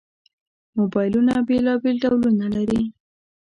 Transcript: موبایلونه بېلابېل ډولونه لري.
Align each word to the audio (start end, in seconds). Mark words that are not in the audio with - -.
موبایلونه 0.77 1.33
بېلابېل 1.47 1.95
ډولونه 2.03 2.45
لري. 2.55 2.81